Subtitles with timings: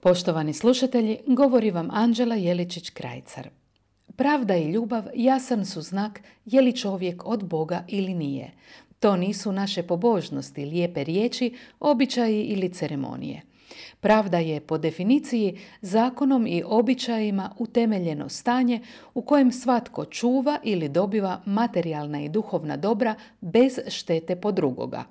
[0.00, 3.48] Poštovani slušatelji, govori vam Anđela Jeličić-Krajcar.
[4.16, 8.50] Pravda i ljubav jasan su znak je li čovjek od Boga ili nije.
[9.00, 13.42] To nisu naše pobožnosti, lijepe riječi, običaji ili ceremonije.
[14.00, 18.80] Pravda je po definiciji zakonom i običajima utemeljeno stanje
[19.14, 25.04] u kojem svatko čuva ili dobiva materijalna i duhovna dobra bez štete po drugoga.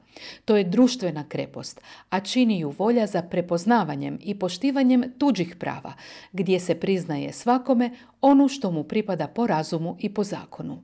[0.45, 5.93] To je društvena krepost, a čini ju volja za prepoznavanjem i poštivanjem tuđih prava,
[6.31, 10.81] gdje se priznaje svakome ono što mu pripada po razumu i po zakonu.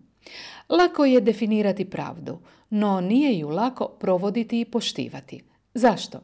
[0.70, 2.40] Lako je definirati pravdu,
[2.70, 5.53] no nije ju lako provoditi i poštivati.
[5.74, 6.20] Zašto?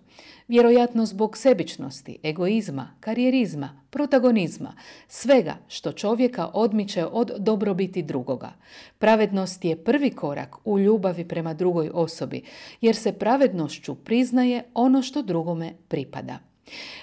[0.48, 4.74] Vjerojatno zbog sebičnosti, egoizma, karijerizma, protagonizma,
[5.08, 8.52] svega što čovjeka odmiče od dobrobiti drugoga.
[9.00, 12.44] Pravednost je prvi korak u ljubavi prema drugoj osobi,
[12.82, 16.49] jer se pravednošću priznaje ono što drugome pripada.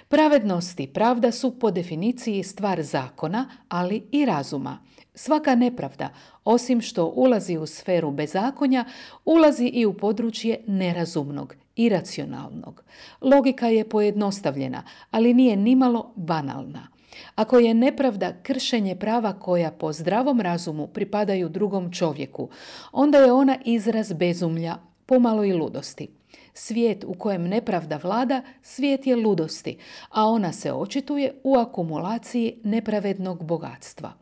[0.09, 4.78] Pravednost i pravda su po definiciji stvar zakona, ali i razuma.
[5.14, 6.09] Svaka nepravda,
[6.45, 8.84] osim što ulazi u sferu bezakonja,
[9.25, 12.84] ulazi i u područje nerazumnog, iracionalnog.
[13.20, 16.89] Logika je pojednostavljena, ali nije nimalo banalna.
[17.34, 22.48] Ako je nepravda kršenje prava koja po zdravom razumu pripadaju drugom čovjeku,
[22.92, 26.16] onda je ona izraz bezumlja, pomalo i ludosti.
[26.55, 29.79] Svijet u kojem nepravda vlada, svijet je ludosti,
[30.11, 34.12] a ona se očituje u akumulaciji nepravednog bogatstva.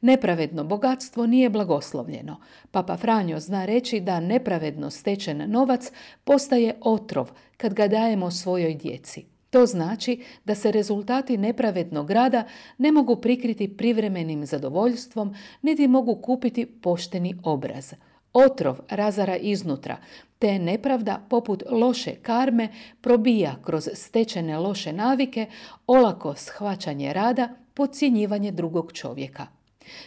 [0.00, 2.40] Nepravedno bogatstvo nije blagoslovljeno.
[2.70, 5.90] Papa Franjo zna reći da nepravedno stečen novac
[6.24, 9.24] postaje otrov kad ga dajemo svojoj djeci.
[9.50, 12.44] To znači da se rezultati nepravednog rada
[12.78, 17.92] ne mogu prikriti privremenim zadovoljstvom, niti mogu kupiti pošteni obraz.
[18.34, 19.96] Otrov razara iznutra,
[20.38, 22.68] te nepravda poput loše karme
[23.00, 25.46] probija kroz stečene loše navike,
[25.86, 29.46] olako shvaćanje rada, podcjenjivanje drugog čovjeka.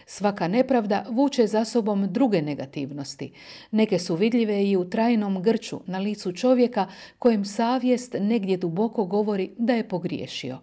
[0.06, 3.32] Svaka nepravda vuče za sobom druge negativnosti.
[3.72, 6.88] Neke su vidljive i u trajnom grču na licu čovjeka
[7.20, 10.59] kojem savjest negdje duboko govori da je pogriješio.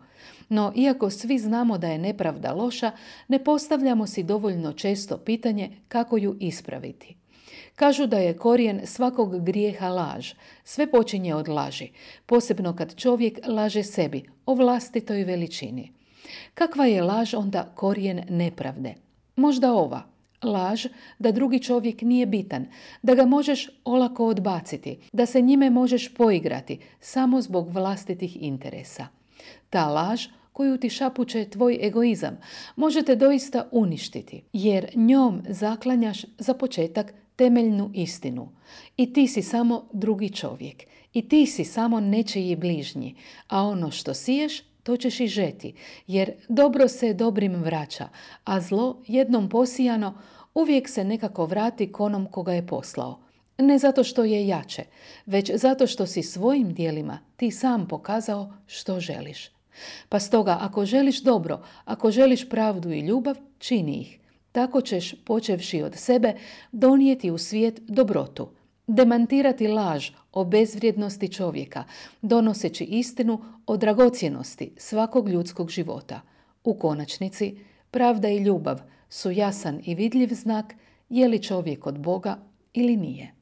[0.49, 2.91] No, iako svi znamo da je nepravda loša,
[3.29, 7.24] ne postavljamo si dovoljno često pitanje kako ju ispraviti.
[7.77, 10.33] Kažu da je korijen svakog grijeha laž.
[10.65, 11.89] Sve počinje od laži,
[12.27, 15.93] posebno kad čovjek laže sebi o vlastitoj veličini.
[16.55, 18.95] Kakva je laž onda korijen nepravde?
[19.37, 20.03] Možda ova.
[20.43, 20.87] Laž
[21.19, 22.67] da drugi čovjek nije bitan,
[23.03, 29.07] da ga možeš olako odbaciti, da se njime možeš poigrati samo zbog vlastitih interesa.
[29.71, 32.39] Ta laž koju ti šapuće tvoj egoizam,
[32.77, 38.49] možete doista uništiti, jer njom zaklanjaš za početak temeljnu istinu.
[38.97, 40.83] I ti si samo drugi čovjek.
[41.13, 43.15] I ti si samo nečiji bližnji.
[43.49, 45.75] A ono što siješ, to ćeš i žeti.
[46.07, 48.09] Jer dobro se dobrim vraća,
[48.45, 50.15] a zlo jednom posijano
[50.55, 53.21] uvijek se nekako vrati konom koga je poslao.
[53.59, 54.85] Ne zato što je jače,
[55.27, 59.51] već zato što si svojim dijelima ti sam pokazao što želiš.
[60.09, 64.19] Pa stoga, ako želiš dobro, ako želiš pravdu i ljubav, čini ih.
[64.55, 66.35] Tako ćeš, počevši od sebe,
[66.73, 68.49] donijeti u svijet dobrotu,
[68.87, 71.85] demantirati laž o bezvrijednosti čovjeka,
[72.23, 76.21] donoseći istinu o dragocjenosti svakog ljudskog života.
[76.65, 77.59] U konačnici,
[77.91, 80.75] pravda i ljubav su jasan i vidljiv znak
[81.09, 82.39] je li čovjek od Boga
[82.73, 83.35] ili nije.